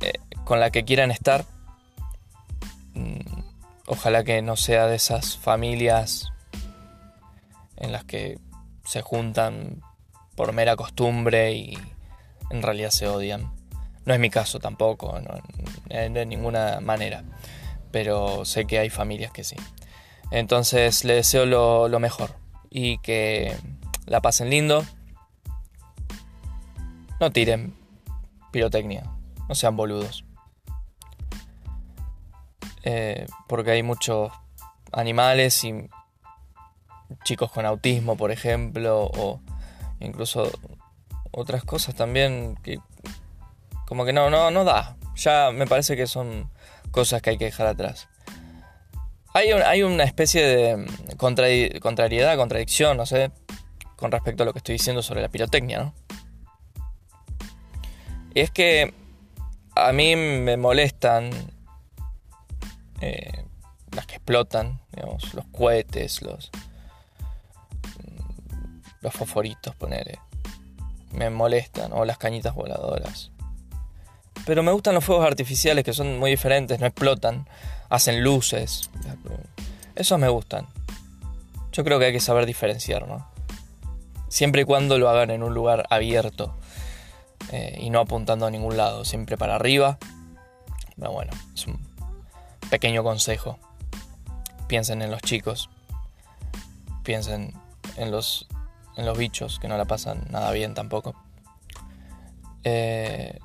eh, 0.00 0.12
con 0.44 0.60
la 0.60 0.68
que 0.68 0.84
quieran 0.84 1.10
estar. 1.10 1.46
Mm, 2.92 3.20
ojalá 3.86 4.22
que 4.22 4.42
no 4.42 4.56
sea 4.56 4.86
de 4.86 4.96
esas 4.96 5.38
familias 5.38 6.30
en 7.78 7.90
las 7.90 8.04
que 8.04 8.38
se 8.84 9.00
juntan 9.00 9.80
por 10.34 10.52
mera 10.52 10.76
costumbre 10.76 11.54
y 11.54 11.78
en 12.52 12.62
realidad 12.62 12.90
se 12.90 13.08
odian. 13.08 13.50
No 14.04 14.14
es 14.14 14.20
mi 14.20 14.30
caso 14.30 14.58
tampoco, 14.58 15.18
de 15.88 16.26
ninguna 16.26 16.80
manera, 16.80 17.24
pero 17.90 18.44
sé 18.44 18.66
que 18.66 18.78
hay 18.78 18.90
familias 18.90 19.32
que 19.32 19.44
sí. 19.44 19.56
Entonces 20.30 21.04
les 21.04 21.16
deseo 21.16 21.46
lo, 21.46 21.98
mejor 22.00 22.34
y 22.68 22.98
que 22.98 23.56
la 24.06 24.20
pasen 24.20 24.50
lindo. 24.50 24.84
No 27.20 27.30
tiren 27.30 27.74
pirotecnia, 28.50 29.04
no 29.48 29.54
sean 29.54 29.76
boludos. 29.76 30.24
Eh, 32.82 33.26
porque 33.46 33.70
hay 33.70 33.84
muchos 33.84 34.32
animales 34.90 35.62
y 35.62 35.88
chicos 37.22 37.52
con 37.52 37.66
autismo, 37.66 38.16
por 38.16 38.32
ejemplo, 38.32 39.04
o 39.04 39.40
incluso 40.00 40.50
otras 41.32 41.64
cosas 41.64 41.94
también 41.94 42.56
que 42.62 42.78
como 43.86 44.04
que 44.04 44.12
no, 44.12 44.30
no, 44.30 44.50
no 44.50 44.64
da. 44.64 44.96
Ya 45.16 45.50
me 45.50 45.66
parece 45.66 45.96
que 45.96 46.06
son 46.06 46.50
cosas 46.90 47.20
que 47.20 47.30
hay 47.30 47.38
que 47.38 47.46
dejar 47.46 47.66
atrás. 47.66 48.08
Hay, 49.34 49.50
hay 49.50 49.82
una 49.82 50.04
especie 50.04 50.46
de 50.46 50.86
contrariedad, 51.16 52.36
contradicción, 52.36 52.96
no 52.96 53.06
sé, 53.06 53.30
con 53.96 54.10
respecto 54.10 54.42
a 54.42 54.46
lo 54.46 54.52
que 54.52 54.58
estoy 54.58 54.74
diciendo 54.74 55.02
sobre 55.02 55.22
la 55.22 55.28
pirotecnia, 55.28 55.78
¿no? 55.78 55.94
Y 58.34 58.40
es 58.40 58.50
que 58.50 58.94
a 59.74 59.92
mí 59.92 60.16
me 60.16 60.56
molestan 60.56 61.30
eh, 63.00 63.44
las 63.90 64.06
que 64.06 64.16
explotan, 64.16 64.80
digamos, 64.92 65.34
los 65.34 65.46
cohetes, 65.46 66.22
los, 66.22 66.50
los 69.00 69.12
fosforitos, 69.12 69.74
poner 69.76 70.18
Me 71.12 71.30
molestan, 71.30 71.92
o 71.92 72.04
las 72.04 72.18
cañitas 72.18 72.54
voladoras. 72.54 73.30
Pero 74.46 74.62
me 74.62 74.72
gustan 74.72 74.94
los 74.94 75.04
fuegos 75.04 75.26
artificiales 75.26 75.84
que 75.84 75.92
son 75.92 76.18
muy 76.18 76.30
diferentes, 76.30 76.80
no 76.80 76.86
explotan, 76.86 77.46
hacen 77.88 78.24
luces. 78.24 78.90
Esos 79.94 80.18
me 80.18 80.28
gustan. 80.28 80.66
Yo 81.72 81.84
creo 81.84 81.98
que 81.98 82.06
hay 82.06 82.12
que 82.12 82.20
saber 82.20 82.46
diferenciar, 82.46 83.06
¿no? 83.06 83.26
Siempre 84.28 84.62
y 84.62 84.64
cuando 84.64 84.98
lo 84.98 85.08
hagan 85.08 85.30
en 85.30 85.42
un 85.42 85.54
lugar 85.54 85.86
abierto 85.90 86.54
eh, 87.50 87.78
y 87.80 87.90
no 87.90 88.00
apuntando 88.00 88.46
a 88.46 88.50
ningún 88.50 88.76
lado, 88.76 89.04
siempre 89.04 89.36
para 89.36 89.56
arriba. 89.56 89.98
Pero 90.96 91.12
bueno, 91.12 91.32
es 91.54 91.66
un 91.66 91.78
pequeño 92.70 93.02
consejo. 93.02 93.58
Piensen 94.66 95.02
en 95.02 95.10
los 95.10 95.20
chicos, 95.20 95.68
piensen 97.02 97.52
en 97.96 98.10
los, 98.10 98.46
en 98.96 99.06
los 99.06 99.16
bichos 99.16 99.58
que 99.58 99.68
no 99.68 99.76
la 99.76 99.84
pasan 99.84 100.26
nada 100.30 100.50
bien 100.52 100.74
tampoco. 100.74 101.14
Eh, 102.64 103.38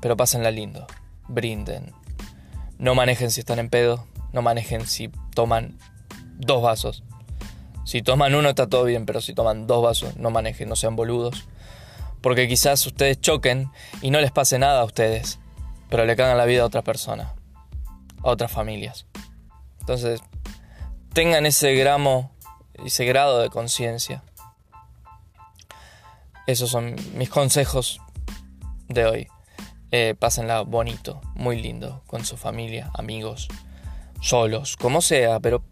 pero 0.00 0.16
pásenla 0.16 0.50
lindo, 0.50 0.86
brinden. 1.28 1.92
No 2.78 2.94
manejen 2.94 3.30
si 3.30 3.40
están 3.40 3.58
en 3.58 3.70
pedo, 3.70 4.06
no 4.32 4.42
manejen 4.42 4.86
si 4.86 5.08
toman 5.34 5.78
dos 6.36 6.62
vasos. 6.62 7.04
Si 7.84 8.02
toman 8.02 8.34
uno 8.34 8.48
está 8.48 8.66
todo 8.66 8.84
bien, 8.84 9.06
pero 9.06 9.20
si 9.20 9.34
toman 9.34 9.66
dos 9.66 9.82
vasos, 9.82 10.16
no 10.16 10.30
manejen, 10.30 10.68
no 10.68 10.76
sean 10.76 10.96
boludos. 10.96 11.46
Porque 12.20 12.48
quizás 12.48 12.86
ustedes 12.86 13.20
choquen 13.20 13.70
y 14.00 14.10
no 14.10 14.20
les 14.20 14.32
pase 14.32 14.58
nada 14.58 14.80
a 14.80 14.84
ustedes, 14.84 15.38
pero 15.90 16.06
le 16.06 16.16
cagan 16.16 16.38
la 16.38 16.46
vida 16.46 16.62
a 16.62 16.66
otra 16.66 16.82
persona, 16.82 17.34
a 18.22 18.28
otras 18.28 18.50
familias. 18.50 19.06
Entonces, 19.80 20.22
tengan 21.12 21.44
ese 21.46 21.74
gramo, 21.74 22.33
ese 22.84 23.04
grado 23.04 23.40
de 23.40 23.50
conciencia. 23.50 24.22
Esos 26.46 26.70
son 26.70 26.96
mis 27.14 27.30
consejos 27.30 28.00
de 28.88 29.06
hoy. 29.06 29.28
Eh, 29.90 30.14
pásenla 30.18 30.62
bonito, 30.62 31.20
muy 31.34 31.60
lindo, 31.60 32.02
con 32.06 32.24
su 32.24 32.36
familia, 32.36 32.90
amigos, 32.94 33.48
solos, 34.20 34.76
como 34.76 35.00
sea, 35.00 35.38
pero, 35.40 35.62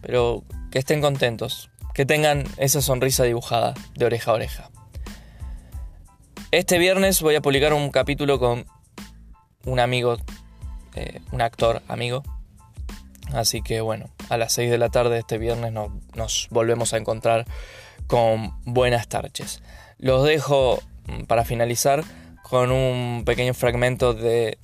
pero 0.00 0.42
que 0.70 0.78
estén 0.78 1.00
contentos, 1.00 1.70
que 1.92 2.06
tengan 2.06 2.44
esa 2.56 2.80
sonrisa 2.80 3.24
dibujada 3.24 3.74
de 3.94 4.06
oreja 4.06 4.30
a 4.30 4.34
oreja. 4.34 4.70
Este 6.50 6.78
viernes 6.78 7.20
voy 7.20 7.34
a 7.34 7.42
publicar 7.42 7.74
un 7.74 7.90
capítulo 7.90 8.38
con 8.38 8.64
un 9.66 9.80
amigo, 9.80 10.16
eh, 10.94 11.20
un 11.30 11.42
actor 11.42 11.82
amigo. 11.88 12.22
Así 13.34 13.60
que 13.60 13.82
bueno, 13.82 14.08
a 14.28 14.36
las 14.36 14.52
6 14.52 14.70
de 14.70 14.78
la 14.78 14.88
tarde 14.88 15.18
este 15.18 15.38
viernes 15.38 15.72
nos, 15.72 16.48
volvemos 16.50 16.92
a 16.92 16.98
encontrar 16.98 17.46
con 18.06 18.54
buenas 18.64 19.08
tardes. 19.08 19.62
Los 19.98 20.24
dejo 20.24 20.80
mm, 21.06 21.24
para 21.24 21.44
finalizar 21.44 22.04
con 22.42 22.72
un 22.72 23.24
pequeño 23.24 23.54
fragmento 23.54 24.14
de 24.14 24.58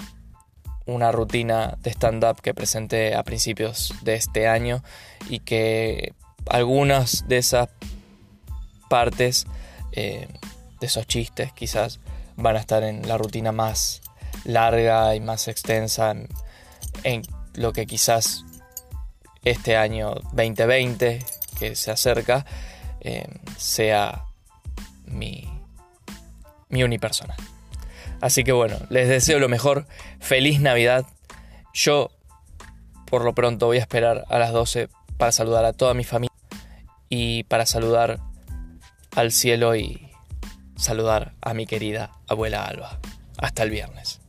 una 0.86 1.12
rutina 1.12 1.76
de 1.80 1.90
stand-up 1.90 2.40
que 2.40 2.54
presenté 2.54 3.14
a 3.14 3.22
principios 3.22 3.94
de 4.02 4.14
este 4.14 4.48
año 4.48 4.82
y 5.28 5.40
que 5.40 6.12
algunas 6.48 7.26
de 7.26 7.38
esas 7.38 7.68
partes 8.88 9.46
eh, 9.92 10.28
de 10.80 10.86
esos 10.86 11.06
chistes 11.06 11.52
quizás 11.52 12.00
van 12.36 12.56
a 12.56 12.60
estar 12.60 12.82
en 12.82 13.06
la 13.08 13.16
rutina 13.16 13.52
más 13.52 14.02
larga 14.44 15.14
y 15.14 15.20
más 15.20 15.48
extensa 15.48 16.14
en, 17.02 17.22
lo 17.54 17.72
que 17.72 17.86
quizás 17.86 18.44
este 19.44 19.76
año 19.76 20.14
2020 20.32 21.24
que 21.58 21.76
se 21.76 21.90
acerca 21.90 22.44
eh, 23.00 23.28
sea 23.56 24.24
mi, 25.04 25.48
mi 26.68 26.82
unipersona. 26.82 27.36
Así 28.20 28.42
que 28.42 28.52
bueno, 28.52 28.78
les 28.88 29.08
deseo 29.08 29.38
lo 29.38 29.48
mejor, 29.48 29.86
feliz 30.20 30.60
Navidad. 30.60 31.04
Yo 31.74 32.10
por 33.06 33.24
lo 33.24 33.34
pronto 33.34 33.66
voy 33.66 33.76
a 33.76 33.80
esperar 33.80 34.24
a 34.28 34.38
las 34.38 34.52
12 34.52 34.88
para 35.18 35.32
saludar 35.32 35.64
a 35.64 35.72
toda 35.72 35.94
mi 35.94 36.04
familia 36.04 36.34
y 37.08 37.44
para 37.44 37.66
saludar 37.66 38.18
al 39.14 39.30
cielo 39.30 39.76
y 39.76 40.10
saludar 40.76 41.34
a 41.42 41.54
mi 41.54 41.66
querida 41.66 42.12
abuela 42.26 42.64
Alba. 42.64 42.98
Hasta 43.38 43.62
el 43.62 43.70
viernes. 43.70 44.20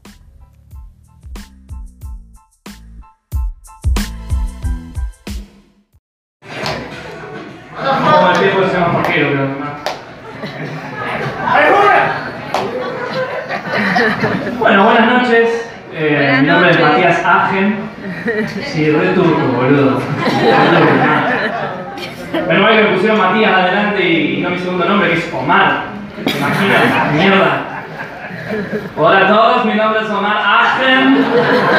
Bueno, 14.59 14.83
buenas 14.83 15.07
noches. 15.07 15.71
Eh, 15.93 16.37
mi 16.41 16.47
nombre 16.47 16.71
es 16.71 16.81
Matías 16.81 17.23
Agen. 17.23 17.77
Sí, 18.65 18.91
re 18.91 19.13
turco, 19.13 19.39
boludo. 19.55 20.01
Menos 22.45 22.61
mal 22.61 22.75
que 22.75 22.83
me 22.83 22.89
pusieron 22.89 23.17
Matías 23.19 23.53
adelante 23.53 24.03
y 24.03 24.41
no 24.41 24.49
mi 24.49 24.59
segundo 24.59 24.83
nombre, 24.83 25.11
que 25.11 25.17
es 25.19 25.33
Omar. 25.33 25.83
¿Te 26.25 26.31
imaginas? 26.37 27.13
Mierda. 27.13 27.61
Hola 28.97 29.19
a 29.19 29.27
todos, 29.27 29.65
mi 29.65 29.75
nombre 29.75 30.01
es 30.01 30.09
Omar 30.09 30.37
Agen. 30.43 31.25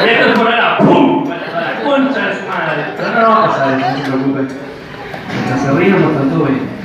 Y 0.03 0.09
esto 0.09 0.29
es 0.29 0.39
por 0.39 0.51
ahora. 0.51 0.77
¡Pum! 0.79 1.29
La 1.29 1.83
concha 1.83 2.29
de 2.29 2.33
su 2.33 2.47
madre. 2.47 2.83
Pero 2.97 3.11
no, 3.11 3.21
no 3.21 3.45
pasa, 3.45 3.77
no 3.77 3.95
se 3.95 4.01
preocupe. 4.01 4.41
Mientras 5.33 5.61
se 5.61 5.71
ríen, 5.73 6.01
no 6.01 6.09
tatué. 6.09 6.76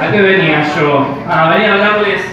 ¿A 0.00 0.10
qué 0.10 0.20
venía 0.20 0.62
yo? 0.76 1.18
Ah, 1.28 1.50
venía 1.54 1.70
a 1.70 1.74
hablarles 1.74 2.32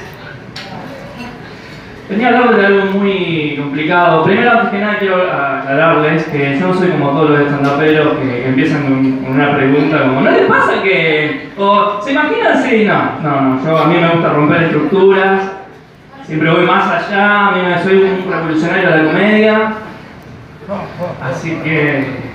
Venía 2.09 2.29
a 2.29 2.37
hablar 2.39 2.55
de 2.57 2.65
algo 2.65 2.85
muy 2.85 3.55
complicado. 3.55 4.23
Primero, 4.23 4.49
antes 4.49 4.69
que 4.69 4.79
nada, 4.79 4.97
quiero 4.97 5.31
aclararles 5.31 6.25
que 6.25 6.57
yo 6.59 6.67
no 6.67 6.73
soy 6.73 6.89
como 6.89 7.11
todos 7.11 7.29
los 7.29 7.41
estandaperos 7.41 8.17
que 8.17 8.47
empiezan 8.47 8.81
con 8.81 9.25
una 9.31 9.55
pregunta 9.55 10.01
como 10.01 10.21
¿No 10.21 10.31
les 10.31 10.47
pasa 10.47 10.81
que...? 10.81 11.49
o 11.55 12.01
¿Se 12.01 12.11
imaginan 12.11 12.63
si...? 12.63 12.85
No, 12.85 13.11
no, 13.21 13.41
no. 13.41 13.63
Yo, 13.63 13.77
a 13.77 13.85
mí 13.85 13.97
me 13.99 14.07
gusta 14.07 14.29
romper 14.29 14.63
estructuras. 14.63 15.51
Siempre 16.23 16.49
voy 16.49 16.65
más 16.65 16.87
allá. 16.87 17.47
A 17.47 17.51
mí 17.51 17.61
me 17.61 17.83
soy 17.83 18.01
un 18.01 18.31
revolucionario 18.31 18.89
de 18.89 18.97
la 18.97 19.03
comedia. 19.03 19.73
Así 21.21 21.59
que... 21.63 22.28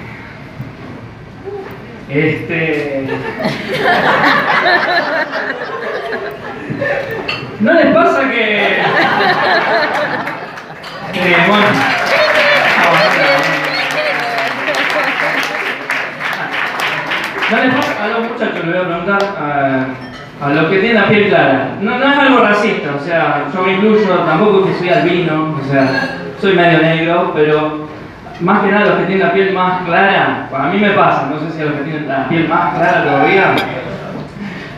Este... 2.09 3.07
¿No 7.61 7.73
les 7.73 7.87
pasa 7.95 8.31
que.? 8.31 8.83
Eh, 11.17 11.37
bueno. 11.47 11.67
¿No 17.51 17.57
les 17.65 17.75
pasa? 17.75 18.05
A 18.05 18.09
los 18.09 18.31
muchachos 18.31 18.65
les 18.65 18.65
voy 18.65 18.75
a 18.75 18.89
preguntar. 18.89 19.23
A, 20.41 20.49
los 20.51 20.71
que 20.71 20.79
tienen 20.79 21.01
la 21.01 21.09
piel 21.09 21.29
clara. 21.29 21.77
No, 21.81 21.99
no 21.99 22.13
es 22.13 22.19
algo 22.19 22.41
racista, 22.41 22.97
o 23.01 23.03
sea, 23.03 23.45
yo 23.55 23.63
me 23.63 23.75
incluyo, 23.75 24.19
tampoco 24.27 24.67
que 24.67 24.75
soy 24.75 24.89
albino, 24.89 25.57
o 25.59 25.65
sea, 25.71 26.19
soy 26.41 26.55
medio 26.55 26.81
negro, 26.81 27.33
pero 27.35 27.89
más 28.41 28.65
que 28.65 28.71
nada 28.71 28.87
los 28.87 28.99
que 28.99 29.05
tienen 29.05 29.27
la 29.27 29.33
piel 29.33 29.53
más 29.55 29.83
clara, 29.85 30.49
para 30.51 30.65
mí 30.65 30.79
me 30.79 30.91
pasa, 30.91 31.31
no 31.31 31.39
sé 31.41 31.57
si 31.57 31.63
a 31.63 31.67
los 31.67 31.75
que 31.75 31.83
tienen 31.83 32.09
la 32.09 32.29
piel 32.29 32.49
más 32.49 32.75
clara 32.75 33.05
todavía, 33.05 33.55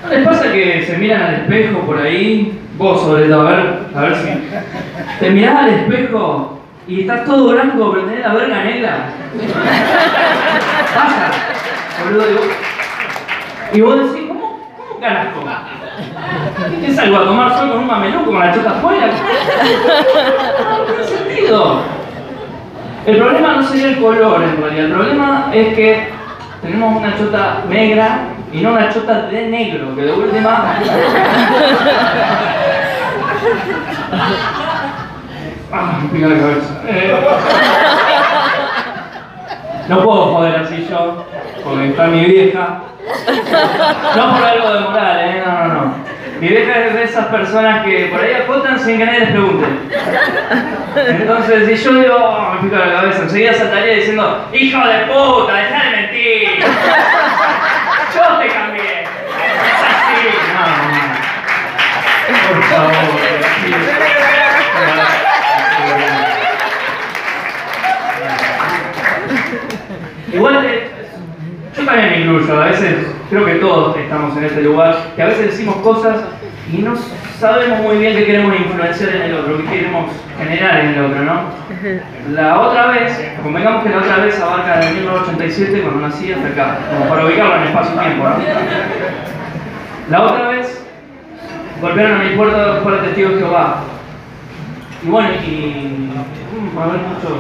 ¿no 0.03 0.11
les 0.11 0.25
pasa 0.25 0.53
que 0.53 0.85
se 0.87 0.99
miran 0.99 1.23
al 1.23 1.35
espejo 1.35 1.81
por 1.81 1.99
ahí 1.99 2.61
Vos 2.79 3.01
sobre 3.01 3.29
todo, 3.29 3.49
a 3.49 3.51
ver, 3.51 3.79
a 3.95 4.01
ver 4.03 4.17
si. 4.17 4.29
Te 5.19 5.31
mirás 5.31 5.57
al 5.57 5.69
espejo 5.71 6.61
y 6.87 7.01
estás 7.01 7.25
todo 7.25 7.53
blanco, 7.53 7.91
pero 7.93 8.05
tenés 8.05 8.23
la 8.23 8.35
verga 8.35 8.65
negra. 8.65 9.09
Pasa, 10.95 11.31
boludo. 12.05 12.41
Y 13.73 13.81
vos 13.81 14.13
decís, 14.13 14.29
¿cómo, 14.29 14.61
cómo 14.77 15.01
carajo? 15.01 15.43
¿Qué 16.85 16.93
salgo 16.93 17.17
a 17.17 17.25
tomar 17.25 17.57
sol 17.57 17.71
con 17.71 17.79
un 17.79 17.87
mameluco 17.87 18.27
con 18.27 18.41
la 18.41 18.55
chota 18.55 18.71
afuera? 18.73 19.09
No 20.69 20.85
tiene 20.85 21.05
sentido. 21.05 21.81
El 23.07 23.19
problema 23.19 23.53
no 23.55 23.63
sería 23.63 23.91
el 23.91 24.01
color 24.01 24.43
en 24.43 24.57
realidad, 24.61 24.87
el 24.87 24.93
problema 24.93 25.51
es 25.55 25.75
que 25.75 26.09
tenemos 26.61 26.97
una 26.97 27.17
chota 27.17 27.63
negra 27.69 28.19
y 28.53 28.61
no 28.61 28.73
una 28.73 28.93
chota 28.93 29.23
de 29.29 29.47
negro, 29.47 29.95
que 29.95 30.03
de 30.03 30.13
última. 30.13 30.75
Ah, 35.73 35.99
me 36.03 36.09
pica 36.09 36.29
la 36.29 36.39
cabeza. 36.39 36.81
Eh, 36.89 37.15
no 39.89 40.03
puedo 40.03 40.27
joder 40.27 40.57
así 40.57 40.87
yo, 40.89 41.27
porque 41.63 41.89
está 41.89 42.07
mi 42.07 42.25
vieja. 42.25 42.81
No 44.17 44.33
por 44.33 44.45
algo 44.45 44.73
de 44.75 44.81
moral, 44.81 45.21
¿eh? 45.21 45.43
No, 45.45 45.53
no, 45.53 45.75
no. 45.75 46.06
Mi 46.41 46.49
vieja 46.49 46.85
es 46.85 46.95
de 46.95 47.05
esas 47.05 47.27
personas 47.27 47.85
que 47.87 48.09
por 48.13 48.21
ahí 48.21 48.35
acotan 48.35 48.79
sin 48.79 48.99
que 48.99 49.07
nadie 49.07 49.21
les 49.21 49.31
pregunte. 49.31 49.67
Entonces, 50.97 51.67
si 51.67 51.85
yo 51.85 51.95
digo, 51.95 52.15
oh, 52.15 52.55
me 52.55 52.61
pica 52.69 52.85
la 52.85 52.93
cabeza, 52.93 53.23
enseguida 53.23 53.55
saltaría 53.55 53.95
diciendo, 53.95 54.49
hijo 54.53 54.79
de 54.87 54.99
puta, 55.07 55.55
deja 55.55 55.85
de 55.85 55.91
mentir. 55.97 56.65
Yo 58.15 58.39
te 58.39 58.49
cambié. 58.49 59.03
Es 59.03 59.81
así. 59.89 60.29
No, 60.55 60.67
no. 60.93 61.07
Por 62.49 62.63
favor. 62.65 62.93
Igual, 70.33 70.67
eh, 70.67 70.91
yo 71.75 71.85
también 71.85 72.11
me 72.11 72.19
incluyo, 72.19 72.63
a 72.63 72.67
veces 72.67 73.16
creo 73.31 73.45
que 73.45 73.55
todos 73.57 73.97
estamos 73.97 74.37
en 74.37 74.45
este 74.45 74.63
lugar, 74.63 74.97
que 75.17 75.23
a 75.23 75.27
veces 75.27 75.47
decimos 75.47 75.77
cosas 75.77 76.21
y 76.73 76.79
no 76.79 76.95
sabemos 77.39 77.81
muy 77.81 77.99
bien 77.99 78.17
qué 78.17 78.27
queremos 78.27 78.55
influenciar 78.57 79.17
en 79.17 79.23
el 79.23 79.35
otro, 79.35 79.59
qué 79.59 79.65
queremos 79.65 80.11
generar 80.39 80.81
en 80.81 80.87
el 80.95 81.05
otro, 81.05 81.25
¿no? 81.25 81.41
La 82.33 82.61
otra 82.61 82.89
vez, 82.89 83.31
convengamos 83.43 83.85
que 83.85 83.91
la 83.91 83.99
otra 83.99 84.17
vez 84.19 84.41
abarca 84.41 84.79
del 84.79 84.95
1987 84.95 85.83
cuando 85.83 86.09
nací 86.09 86.33
hasta 86.33 86.49
acá, 86.49 86.79
como 86.91 87.09
para 87.09 87.25
ubicarlo 87.27 87.57
en 87.57 87.63
espacio-tiempo, 87.65 88.25
¿no? 88.25 88.37
La 90.11 90.23
otra 90.23 90.49
vez 90.49 90.87
golpearon 91.81 92.21
a 92.21 92.25
mi 92.25 92.37
puerta 92.37 92.81
para 92.83 93.03
testigos 93.03 93.35
de 93.35 93.39
Jehová. 93.41 93.83
Y 95.03 95.09
bueno, 95.09 95.29
y. 95.45 96.11
Mm, 96.57 96.79
a 96.79 96.87
ver, 96.87 97.01
mucho, 97.01 97.39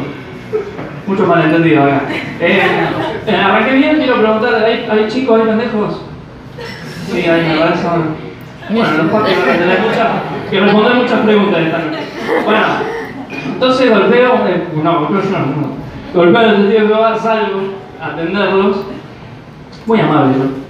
mucho 1.07 1.27
malentendido 1.27 1.85
acá. 1.85 2.03
Eh, 2.41 2.63
eh, 3.27 3.37
arranqué 3.37 3.73
bien, 3.73 3.97
quiero 3.97 4.21
preguntar: 4.21 4.65
¿hay, 4.65 4.87
¿hay 4.91 5.09
chicos, 5.09 5.41
hay 5.41 5.47
pendejos? 5.47 6.03
Sí, 7.11 7.21
hay, 7.29 7.49
me 7.49 7.59
parece. 7.59 7.87
Bueno, 8.69 8.89
los 8.91 10.51
que 10.51 10.61
responder 10.61 10.95
muchas 10.95 11.21
preguntas 11.21 11.61
esta 11.61 11.79
noche. 11.79 11.99
Bueno, 12.45 12.67
entonces 13.47 13.91
golpeo. 13.91 14.35
Eh, 14.49 14.65
no, 14.83 14.99
golpeo 15.01 15.23
yo 15.23 15.39
no. 15.39 15.77
Golpeo 16.15 16.41
a 16.41 16.47
los 16.47 16.57
testigos 16.57 16.83
de 16.83 16.95
Jehová, 16.95 17.19
salgo 17.19 17.61
a 18.01 18.07
atenderlos. 18.07 18.77
Muy 19.87 20.01
amable, 20.01 20.37
¿no? 20.37 20.67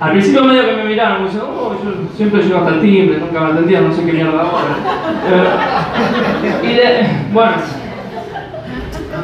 Al 0.00 0.12
principio 0.12 0.44
medio 0.44 0.64
que 0.64 0.76
me 0.76 0.84
miraron, 0.84 1.22
me 1.22 1.28
dicen, 1.28 1.42
oh, 1.44 1.72
yo 1.84 2.16
siempre 2.16 2.40
llego 2.40 2.58
hasta 2.58 2.70
el 2.70 2.80
timbre, 2.80 3.18
nunca 3.18 3.40
me 3.40 3.50
atendían, 3.50 3.88
no 3.88 3.92
sé 3.92 4.04
qué 4.04 4.12
mierda 4.12 4.40
ahora. 4.40 4.76
Eh, 5.28 6.60
y 6.62 6.74
de, 6.74 7.06
bueno, 7.32 7.52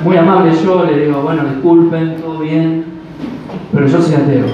muy 0.02 0.16
amable 0.16 0.52
yo, 0.52 0.84
le 0.84 1.06
digo, 1.06 1.22
bueno, 1.22 1.44
disculpen, 1.44 2.16
todo 2.16 2.40
bien, 2.40 2.84
pero 3.72 3.86
yo 3.86 4.00
soy 4.00 4.14
ateo. 4.14 4.46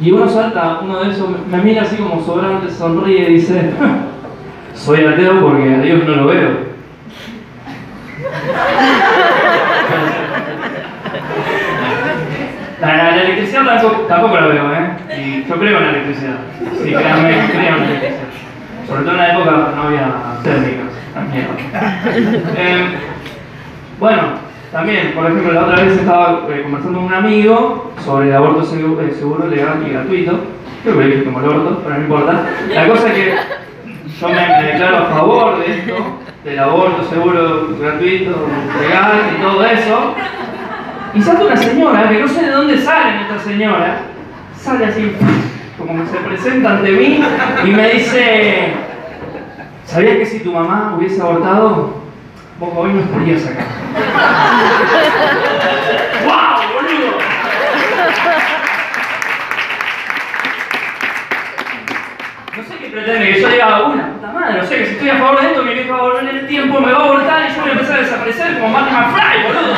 Y 0.00 0.10
uno 0.10 0.28
salta, 0.28 0.80
uno 0.82 1.00
de 1.00 1.10
esos 1.10 1.28
me 1.50 1.58
mira 1.58 1.82
así 1.82 1.96
como 1.96 2.22
sobrante, 2.22 2.70
sonríe 2.70 3.30
y 3.30 3.34
dice, 3.34 3.70
soy 4.74 5.04
ateo 5.04 5.40
porque 5.40 5.74
a 5.74 5.78
Dios 5.80 6.04
no 6.04 6.16
lo 6.16 6.26
veo. 6.26 6.74
La, 12.80 13.22
electricidad 13.22 13.82
tampoco, 14.08 14.36
la 14.36 14.46
veo, 14.46 14.72
¿eh? 14.74 14.90
Y 15.16 15.48
yo 15.48 15.56
creo 15.56 15.78
en 15.78 15.84
la 15.84 15.90
electricidad. 15.90 16.36
Sí, 16.82 16.92
créanme, 16.92 17.48
creo 17.50 17.76
en 17.76 17.82
electricidad. 17.82 18.24
Sobre 18.86 19.02
todo 19.02 19.12
en 19.12 19.16
la 19.16 19.32
época 19.32 19.50
no 19.74 19.82
había 19.84 20.12
térmicas. 21.14 22.44
Eh, 22.56 22.86
bueno, 23.98 24.22
también, 24.72 25.12
por 25.14 25.26
ejemplo, 25.26 25.52
la 25.52 25.62
otra 25.66 25.84
vez 25.84 25.96
estaba 25.96 26.46
eh, 26.50 26.62
conversando 26.62 26.98
con 26.98 27.06
un 27.06 27.14
amigo 27.14 27.92
sobre 28.04 28.28
el 28.28 28.34
aborto 28.34 28.64
seguro, 28.64 29.02
eh, 29.02 29.14
seguro, 29.16 29.46
legal 29.46 29.84
y 29.86 29.90
gratuito. 29.90 30.40
Creo 30.82 30.98
que 30.98 31.04
dije 31.04 31.24
como 31.24 31.38
el 31.40 31.44
aborto, 31.44 31.80
pero 31.84 31.94
no 31.96 32.02
importa. 32.02 32.46
La 32.74 32.88
cosa 32.88 33.08
es 33.08 33.14
que 33.14 33.34
yo 34.20 34.28
me, 34.28 34.34
me 34.34 34.72
declaro 34.72 34.96
a 34.96 35.06
favor 35.06 35.58
de 35.58 35.78
esto, 35.78 35.94
del 36.44 36.58
aborto 36.58 37.04
seguro, 37.04 37.68
gratuito, 37.80 38.46
legal 38.80 39.12
y 39.38 39.42
todo 39.42 39.64
eso. 39.64 40.14
Y 41.14 41.22
salta 41.22 41.44
una 41.44 41.56
señora, 41.56 42.08
que 42.08 42.18
no 42.18 42.28
sé 42.28 42.44
de 42.44 42.50
dónde 42.50 42.78
sale 42.78 43.22
esta 43.22 43.38
señora, 43.38 43.98
sale 44.56 44.86
así, 44.86 45.12
como 45.78 46.02
que 46.02 46.10
se 46.10 46.16
presenta 46.16 46.78
ante 46.78 46.90
mí 46.90 47.22
y 47.64 47.70
me 47.70 47.88
dice, 47.90 48.72
¿sabías 49.94 50.18
que 50.18 50.26
si 50.26 50.40
tu 50.40 50.52
mamá 50.52 50.96
hubiese 50.98 51.22
abortado, 51.22 51.94
vos 52.58 52.70
hoy 52.74 52.94
no 52.94 53.00
estarías 53.00 53.46
acá? 53.46 53.64
¡Wow, 56.24 56.74
boludo! 56.74 57.18
No 62.56 62.62
sé 62.64 62.78
qué 62.78 62.90
pretende 62.90 63.34
que 63.34 63.40
yo 63.40 63.48
diga, 63.48 63.82
una 63.84 64.14
puta 64.14 64.32
madre, 64.32 64.58
no 64.58 64.66
sé 64.66 64.78
que 64.78 64.86
si 64.86 64.92
estoy 64.94 65.10
a 65.10 65.18
favor 65.18 65.40
de 65.40 65.46
esto, 65.46 65.62
mi 65.62 65.74
viejo 65.74 65.92
va 65.92 65.98
a 65.98 66.02
volver 66.02 66.28
en 66.28 66.36
el 66.38 66.46
tiempo, 66.48 66.80
me 66.80 66.90
va 66.90 66.98
a 66.98 67.04
abortar 67.04 67.48
y 67.48 67.54
yo 67.54 67.60
voy 67.60 67.70
a 67.70 67.72
empezar 67.74 67.96
a 67.96 68.00
desaparecer 68.00 68.54
como 68.54 68.68
Marty 68.70 68.90
McFly, 68.92 69.42
boludo. 69.44 69.74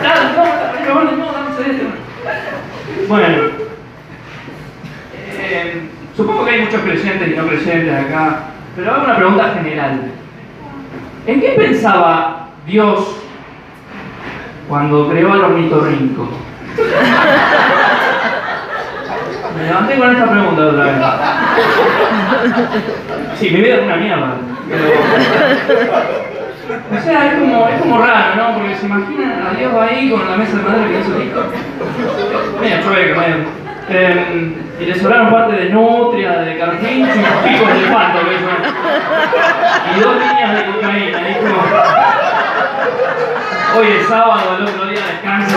Claro, 0.00 0.22
no, 0.32 1.04
no, 1.04 1.32
dame 1.32 1.50
un 1.50 1.56
segundo. 1.56 1.94
Bueno, 3.06 3.42
eh, 5.38 5.89
supongo 6.20 6.44
que 6.44 6.50
hay 6.50 6.60
muchos 6.62 6.80
creyentes 6.82 7.28
y 7.28 7.34
no 7.34 7.46
creyentes 7.46 7.94
acá, 7.94 8.40
pero 8.76 8.92
hago 8.92 9.04
una 9.04 9.16
pregunta 9.16 9.54
general. 9.54 10.02
¿En 11.26 11.40
qué 11.40 11.48
pensaba 11.50 12.48
Dios 12.66 13.16
cuando 14.68 15.08
creó 15.08 15.32
al 15.32 15.44
ornitorrinco? 15.44 16.28
Me 19.56 19.64
levanté 19.64 19.98
con 19.98 20.10
esta 20.10 20.30
pregunta 20.30 20.66
otra 20.66 20.84
vez. 20.84 20.94
Sí, 23.38 23.50
mi 23.50 23.62
vida 23.62 23.76
es 23.76 23.82
una 23.82 23.96
mierda. 23.96 24.34
Pero... 24.68 24.84
O 26.96 27.00
sea, 27.02 27.26
es 27.26 27.34
como, 27.38 27.68
es 27.68 27.80
como 27.80 27.98
raro, 27.98 28.36
¿no? 28.36 28.54
Porque 28.58 28.76
se 28.76 28.86
imaginan 28.86 29.46
a 29.46 29.50
Dios 29.58 29.72
ahí 29.74 30.08
con 30.10 30.30
la 30.30 30.36
mesa 30.36 30.56
de 30.56 30.62
madera 30.62 30.86
que 30.86 31.00
hizo 31.00 31.20
hijo. 31.20 31.40
Medio 32.60 32.82
chueco, 32.82 33.20
medio. 33.20 33.36
Eh, 33.92 34.54
y 34.78 34.84
le 34.84 34.94
sobraron 34.94 35.32
parte 35.32 35.56
de 35.56 35.70
nutria, 35.70 36.38
de 36.42 36.58
carpincho 36.58 37.10
y 37.12 37.48
picos 37.48 37.74
de 37.74 37.88
pato. 37.92 38.18
Y 39.96 40.00
dos 40.00 40.14
líneas 40.14 40.56
de 40.56 40.64
cocaína. 40.72 41.18
Dijo, 41.18 41.56
hoy 43.76 43.86
es 44.00 44.06
sábado, 44.06 44.58
el 44.58 44.64
otro 44.64 44.86
día 44.86 45.00
descanso, 45.06 45.56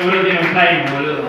seguro 0.00 0.20
tiene 0.22 0.40
un 0.40 0.46
Jaime, 0.46 0.84
boludo. 0.92 1.20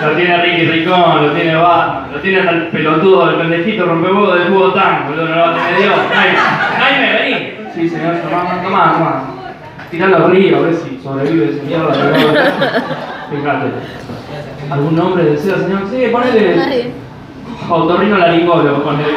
Lo 0.00 0.16
tiene 0.16 0.42
Ricky 0.42 0.64
Ricón, 0.66 1.26
lo 1.26 1.32
tiene 1.32 1.56
Batman, 1.56 2.12
lo 2.12 2.20
tiene 2.20 2.38
hasta 2.38 2.50
el 2.52 2.66
pelotudo, 2.68 3.30
el 3.30 3.36
pendejito 3.36 3.86
rompehuevo 3.86 4.34
del 4.34 4.48
jugo 4.48 4.72
tan, 4.72 5.08
boludo, 5.08 5.26
no 5.26 5.34
lo 5.34 5.42
va 5.42 5.50
a 5.50 5.54
tener 5.54 5.76
Dios. 5.80 5.94
Jaime, 6.14 6.38
Jaime, 6.78 7.12
vení. 7.12 7.52
Sí, 7.74 7.88
señor, 7.88 8.16
tomá, 8.16 8.62
tomá, 8.62 8.92
tomá. 8.92 9.22
Tiralo 9.90 10.26
arriba, 10.26 10.58
a 10.58 10.60
ver 10.62 10.74
si 10.74 11.00
sobrevive 11.02 11.50
ese 11.50 11.62
mierda. 11.62 11.92
Fíjate. 11.92 13.66
¿Algún 14.70 14.96
nombre 14.96 15.24
desea, 15.24 15.56
señor? 15.56 15.82
Sí, 15.90 16.06
ponele. 16.12 16.92
Autorrino 17.68 18.16
laringólogo, 18.18 18.82
ponele. 18.84 19.14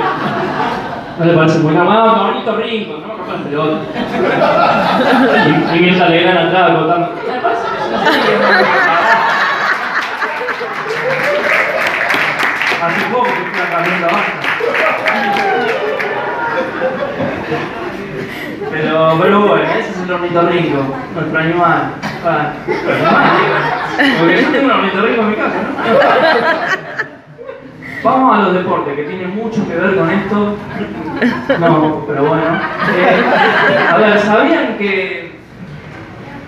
¿No 1.20 1.26
le 1.26 1.34
parece 1.34 1.60
muy 1.60 1.74
normal? 1.76 2.02
Ah, 2.04 2.16
Tornito 2.18 2.56
Rinco, 2.58 2.94
no 2.94 3.08
me 3.08 3.14
rompas 3.14 3.36
el 3.38 3.44
pelota. 3.44 3.78
Y, 5.46 5.78
y 5.78 5.80
mientras 5.80 6.10
le 6.10 6.24
ganan 6.24 6.48
atrás, 6.48 6.74
votando. 6.74 7.08
Me 7.32 7.40
parece 7.40 7.68
así. 12.82 13.04
Poco 13.12 13.24
que 13.26 13.30
estoy 13.30 13.68
cambiando 13.72 14.08
basta. 14.08 14.34
Pero, 18.72 19.18
pero 19.22 19.42
bueno, 19.42 19.66
ese 19.72 19.90
es 19.90 19.98
el 20.04 20.12
ornitorrinco, 20.12 20.80
nuestro 21.14 21.40
animal. 21.40 21.92
Ah. 22.26 22.54
Porque 24.20 24.42
yo 24.42 24.50
tengo 24.50 24.66
un 24.66 24.72
ornitorrinco 24.72 25.22
en 25.22 25.30
mi 25.30 25.36
casa, 25.36 25.56
¿no? 25.62 25.70
Vamos 28.04 28.36
a 28.36 28.42
los 28.42 28.54
deportes, 28.54 28.96
que 28.96 29.04
tienen 29.04 29.36
mucho 29.36 29.68
que 29.68 29.76
ver 29.76 29.96
con 29.96 30.10
esto. 30.10 30.58
No, 31.60 32.04
pero 32.08 32.24
bueno. 32.24 32.60
Eh, 32.98 33.24
a 33.90 33.98
ver, 33.98 34.20
¿sabían 34.20 34.78
que 34.78 35.23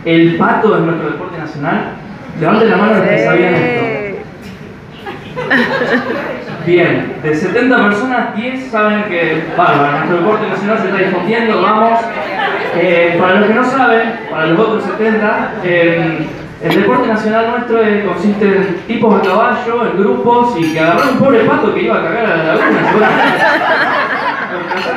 el 0.06 0.38
pato 0.38 0.78
es 0.78 0.82
nuestro 0.82 1.10
deporte 1.10 1.38
nacional? 1.38 1.94
Levanten 2.39 2.70
la 2.70 2.78
mano 2.78 2.94
los 2.96 3.08
que 3.08 3.26
sabían 3.26 3.54
esto. 3.54 3.86
Bien, 6.65 7.15
de 7.22 7.36
70 7.36 7.78
personas, 7.78 8.36
10 8.36 8.72
saben 8.72 9.04
que, 9.04 9.44
bárbaro, 9.56 9.98
nuestro 9.98 10.18
deporte 10.18 10.48
nacional 10.48 10.78
se 10.80 10.88
está 10.88 10.98
difundiendo, 10.98 11.62
vamos. 11.62 12.00
Eh, 12.76 13.18
para 13.20 13.39
los 13.39 13.48
que 13.48 13.54
no 13.54 13.63
saben, 13.63 14.20
para 14.32 14.48
los 14.48 14.60
otros 14.60 14.84
70, 14.84 15.54
eh, 15.63 16.28
el 16.63 16.76
deporte 16.76 17.08
nacional 17.08 17.52
nuestro 17.52 17.78
consiste 18.08 18.46
en 18.46 18.76
tipos 18.88 19.13
a 19.13 19.22
caballo, 19.22 19.86
en 19.91 19.98
grupos, 20.00 20.56
y 20.60 20.74
que 20.74 20.80
agarraron 20.80 21.10
un 21.10 21.20
pobre 21.20 21.39
pato 21.41 21.74
que 21.74 21.84
iba 21.84 22.00
a 22.00 22.04
cagar 22.04 22.26
a 22.26 22.38
la 22.38 22.44
laguna, 22.56 22.80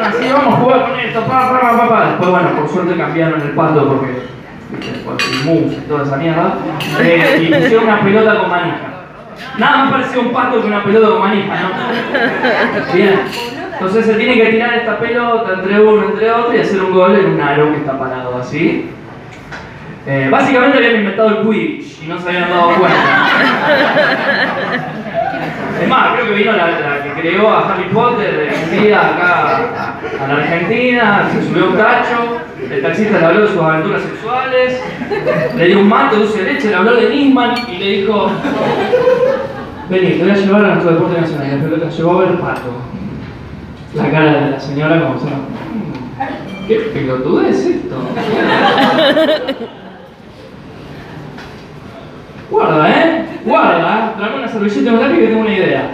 así, 0.09 0.33
vamos 0.33 0.55
a 0.55 0.57
jugar 0.57 0.91
con 0.91 1.01
esto, 1.01 1.21
pa, 1.23 1.51
pa, 1.51 1.61
pa, 1.61 1.89
pa. 1.89 2.07
Después, 2.07 2.31
bueno, 2.31 2.49
por 2.57 2.69
suerte 2.69 2.97
cambiaron 2.97 3.41
el 3.41 3.51
pato 3.51 3.89
porque, 3.89 4.23
y 4.71 5.89
toda 5.89 6.05
esa 6.05 6.17
mierda. 6.17 6.55
Eh, 7.01 7.43
y 7.43 7.55
pusieron 7.55 7.85
una 7.85 8.01
pelota 8.01 8.39
con 8.41 8.51
manija. 8.51 8.95
Nada 9.57 9.77
más 9.77 9.93
parecía 9.93 10.21
un 10.21 10.33
pato 10.33 10.61
que 10.61 10.67
una 10.67 10.85
pelota 10.85 11.09
con 11.09 11.21
manija, 11.21 11.55
¿no? 11.61 12.95
Bien. 12.95 13.21
Entonces 13.73 14.07
se 14.07 14.15
tiene 14.15 14.35
que 14.35 14.47
tirar 14.51 14.75
esta 14.75 14.99
pelota 14.99 15.53
entre 15.55 15.81
uno, 15.81 16.07
entre 16.09 16.31
otro 16.31 16.55
y 16.55 16.61
hacer 16.61 16.83
un 16.83 16.93
gol 16.93 17.15
en 17.15 17.27
un 17.27 17.41
aro 17.41 17.71
que 17.71 17.77
está 17.77 17.99
parado 17.99 18.37
así. 18.39 18.91
Eh, 20.07 20.29
básicamente 20.31 20.79
habían 20.79 20.97
inventado 20.97 21.29
el 21.29 21.47
Quidditch 21.47 22.03
y 22.03 22.07
no 22.09 22.19
se 22.19 22.29
habían 22.29 22.51
dado 22.51 22.75
cuenta. 22.75 23.29
Es 25.81 25.89
más, 25.89 26.15
creo 26.15 26.27
que 26.27 26.35
vino 26.35 26.53
la, 26.53 27.05
que 27.05 27.21
creó 27.21 27.51
a 27.51 27.73
Harry 27.73 27.85
Potter 27.91 28.51
de 28.71 28.81
día 28.81 29.01
acá 29.01 29.88
a, 30.21 30.29
la 30.29 30.35
Argentina, 30.35 31.29
se 31.33 31.49
subió 31.49 31.71
un 31.71 31.77
tacho, 31.77 32.39
el 32.71 32.83
taxista 32.83 33.19
le 33.19 33.27
habló 33.27 33.41
de 33.43 33.49
sus 33.49 33.61
aventuras 33.61 34.03
sexuales, 34.03 34.81
le 35.57 35.67
dio 35.67 35.79
un 35.81 35.89
mato 35.89 36.17
dulce 36.17 36.43
leche, 36.43 36.69
le 36.69 36.75
habló 36.77 36.95
de 36.95 37.11
Nisman 37.11 37.55
y 37.69 37.77
le 37.79 37.87
dijo, 37.99 38.31
vení, 39.89 40.11
te 40.11 40.23
voy 40.23 40.31
a 40.31 40.35
llevar 40.35 40.65
a 40.65 40.69
nuestro 40.75 40.93
deporte 40.93 41.21
nacional. 41.21 41.47
Y 41.47 41.81
la 41.81 41.91
llevó 41.91 42.13
a 42.13 42.25
ver 42.25 42.41
pato. 42.41 42.71
La 43.95 44.11
cara 44.11 44.35
de 44.35 44.51
la 44.51 44.61
señora 44.61 45.01
como 45.01 45.15
"Mm, 45.15 46.69
¿Qué 46.69 46.75
pelotudez 46.93 47.57
es 47.57 47.67
esto? 47.67 47.97
Guarda, 52.51 52.91
¿eh? 52.91 53.25
Guarda. 53.45 54.15
Trae 54.17 54.37
una 54.37 54.49
servilleta 54.49 54.91
y 54.91 54.95
un 54.95 55.17
que 55.17 55.27
tengo 55.27 55.41
una 55.41 55.55
idea. 55.55 55.91